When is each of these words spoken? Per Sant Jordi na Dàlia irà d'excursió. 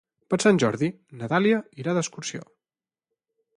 Per 0.33 0.37
Sant 0.43 0.59
Jordi 0.63 0.89
na 1.19 1.29
Dàlia 1.35 1.61
irà 1.83 1.95
d'excursió. 1.99 2.43